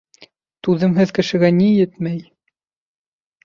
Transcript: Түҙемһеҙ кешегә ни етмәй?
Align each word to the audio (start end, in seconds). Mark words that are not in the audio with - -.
Түҙемһеҙ 0.67 1.13
кешегә 1.19 1.53
ни 1.59 1.69
етмәй? 1.77 2.25